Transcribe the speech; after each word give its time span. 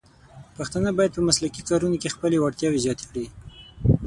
پښتانه 0.57 0.89
بايد 0.97 1.11
په 1.15 1.21
مسلکي 1.29 1.61
کارونو 1.69 1.95
کې 2.01 2.13
خپلې 2.15 2.37
وړتیاوې 2.39 2.83
زیاتې 2.85 3.05
کړي. 3.09 3.25